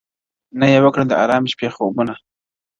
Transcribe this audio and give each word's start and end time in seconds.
نه 0.59 0.65
یې 0.71 0.79
وکړل 0.83 1.07
د 1.09 1.13
آرامي 1.23 1.49
شپې 1.53 1.67
خوبونه!! 1.75 2.13